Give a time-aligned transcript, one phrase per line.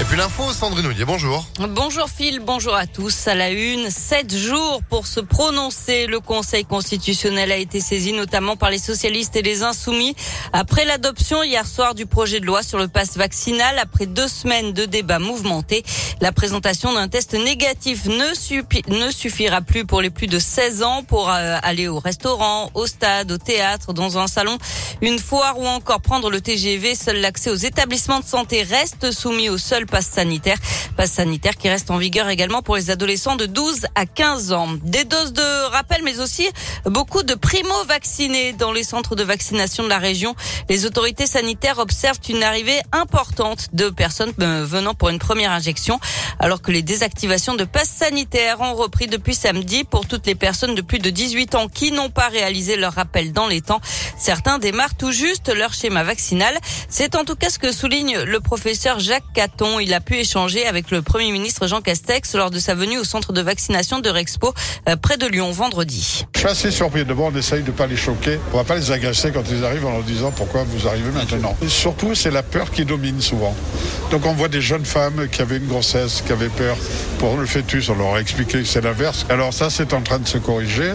[0.00, 1.46] Et puis l'info, Sandrine Ollier, bonjour.
[1.58, 3.28] Bonjour Phil, bonjour à tous.
[3.28, 6.06] À la une, sept jours pour se prononcer.
[6.06, 10.16] Le Conseil constitutionnel a été saisi notamment par les socialistes et les insoumis
[10.54, 13.78] après l'adoption hier soir du projet de loi sur le passe vaccinal.
[13.78, 15.84] Après deux semaines de débats mouvementés,
[16.22, 21.30] la présentation d'un test négatif ne, suffira plus pour les plus de 16 ans pour
[21.30, 24.56] euh, aller au restaurant, au stade, au théâtre, dans un salon,
[25.02, 26.94] une foire ou encore prendre le TGV.
[26.94, 30.58] Seul l'accès aux établissements de santé reste soumis au seul passe sanitaire.
[30.96, 34.68] Passe sanitaire qui reste en vigueur également pour les adolescents de 12 à 15 ans.
[34.82, 36.48] Des doses de rappel, mais aussi
[36.84, 40.34] beaucoup de primo-vaccinés dans les centres de vaccination de la région.
[40.68, 45.98] Les autorités sanitaires observent une arrivée importante de personnes euh, venant pour une première injection,
[46.38, 50.74] alors que les désactivations de passes sanitaires ont repris depuis samedi pour toutes les personnes
[50.74, 53.80] de plus de 18 ans qui n'ont pas réalisé leur rappel dans les temps.
[54.18, 56.56] Certains démarrent tout juste leur schéma vaccinal.
[56.88, 59.71] C'est en tout cas ce que souligne le professeur Jacques Caton.
[59.80, 63.04] Il a pu échanger avec le Premier ministre Jean Castex lors de sa venue au
[63.04, 64.52] centre de vaccination de Rexpo
[64.88, 66.26] euh, près de Lyon vendredi.
[66.42, 67.04] Je suis assez surpris.
[67.04, 68.36] D'abord, on essaye de ne pas les choquer.
[68.52, 71.56] On va pas les agacer quand ils arrivent en leur disant pourquoi vous arrivez maintenant.
[71.68, 73.54] Surtout, c'est la peur qui domine souvent.
[74.10, 76.76] Donc on voit des jeunes femmes qui avaient une grossesse, qui avaient peur
[77.20, 77.88] pour le fœtus.
[77.90, 79.24] On leur a expliqué que c'est l'inverse.
[79.28, 80.90] Alors ça, c'est en train de se corriger.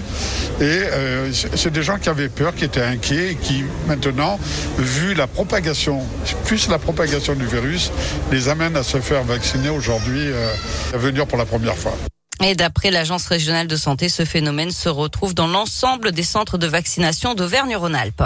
[0.60, 4.38] Et euh, c'est des gens qui avaient peur, qui étaient inquiets et qui maintenant,
[4.78, 6.02] vu la propagation,
[6.44, 7.94] plus la propagation du virus,
[8.34, 10.54] les amènent à se faire vacciner aujourd'hui, euh,
[10.94, 11.98] à venir pour la première fois.
[12.44, 16.68] Et d'après l'Agence régionale de santé, ce phénomène se retrouve dans l'ensemble des centres de
[16.68, 18.24] vaccination d'Auvergne-Rhône-Alpes.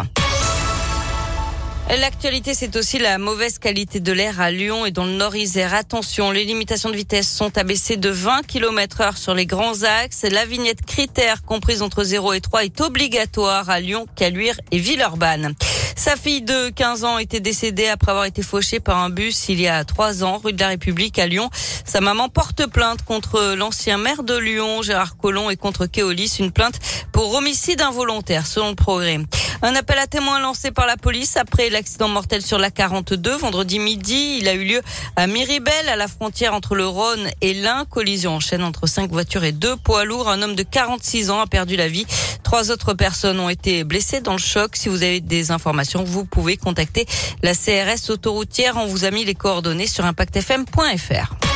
[1.90, 5.74] L'actualité, c'est aussi la mauvaise qualité de l'air à Lyon et dans le Nord-Isère.
[5.74, 10.24] Attention, les limitations de vitesse sont abaissées de 20 km heure sur les grands axes.
[10.24, 15.54] La vignette critère comprise entre 0 et 3 est obligatoire à Lyon, Caluire et Villeurbanne.
[16.02, 19.62] Sa fille de 15 ans était décédée après avoir été fauchée par un bus il
[19.62, 21.48] y a trois ans, rue de la République à Lyon.
[21.86, 26.52] Sa maman porte plainte contre l'ancien maire de Lyon, Gérard Collomb, et contre Keolis, une
[26.52, 26.80] plainte
[27.12, 29.20] pour homicide involontaire, selon le progrès.
[29.64, 33.78] Un appel à témoins lancé par la police après l'accident mortel sur la 42 vendredi
[33.78, 34.38] midi.
[34.40, 34.82] Il a eu lieu
[35.16, 37.86] à Miribel, à la frontière entre le Rhône et l'Ain.
[37.88, 40.30] Collision en chaîne entre cinq voitures et deux poids lourds.
[40.30, 42.08] Un homme de 46 ans a perdu la vie.
[42.42, 44.76] Trois autres personnes ont été blessées dans le choc.
[44.76, 47.06] Si vous avez des informations, vous pouvez contacter
[47.44, 48.78] la CRS autoroutière.
[48.78, 51.51] On vous a mis les coordonnées sur impactfm.fr.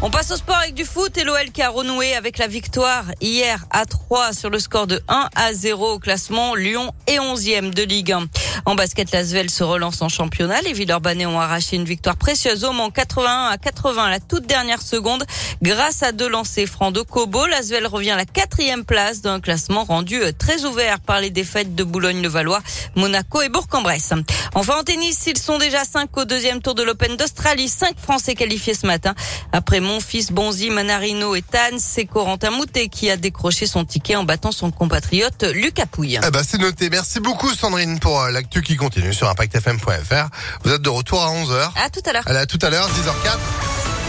[0.00, 3.06] On passe au sport avec du foot et l'OL qui a renoué avec la victoire
[3.20, 6.54] hier à 3 sur le score de 1 à 0 au classement.
[6.54, 8.26] Lyon est 11e de Ligue 1.
[8.64, 10.60] En basket, l'Asvel se relance en championnat.
[10.60, 14.46] Les Villeurbanais ont arraché une victoire précieuse au Mans 81 à 80 à la toute
[14.46, 15.24] dernière seconde
[15.62, 17.46] grâce à deux lancers francs de Kobo.
[17.46, 21.74] L'Asvel revient à la quatrième place d'un classement rendu euh, très ouvert par les défaites
[21.74, 22.60] de Boulogne-le-Valois,
[22.94, 24.12] Monaco et Bourg-en-Bresse.
[24.54, 27.68] Enfin en tennis, ils sont déjà cinq au deuxième tour de l'Open d'Australie.
[27.68, 29.14] Cinq Français qualifiés ce matin
[29.52, 34.16] après mon fils Bonzi, Manarino et Tan, c'est Corentin Moutet qui a décroché son ticket
[34.16, 36.20] en battant son compatriote Lucas Pouille.
[36.26, 36.90] Eh ben, c'est noté.
[36.90, 40.28] Merci beaucoup Sandrine pour euh, l'actu qui continue sur impactfm.fr.
[40.62, 41.70] Vous êtes de retour à 11h.
[41.82, 42.22] À tout à l'heure.
[42.26, 43.38] À tout à l'heure, 10h04.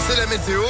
[0.09, 0.63] C'est la météo.